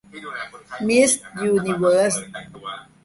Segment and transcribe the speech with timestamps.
[0.87, 1.11] มิส
[1.43, 2.13] ยูนิเวิร์ส